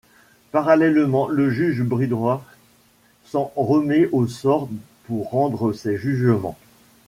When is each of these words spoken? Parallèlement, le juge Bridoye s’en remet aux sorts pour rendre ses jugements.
Parallèlement, 0.49 1.27
le 1.27 1.51
juge 1.51 1.83
Bridoye 1.83 2.39
s’en 3.25 3.51
remet 3.55 4.09
aux 4.11 4.25
sorts 4.25 4.67
pour 5.05 5.29
rendre 5.29 5.73
ses 5.73 5.95
jugements. 5.97 6.57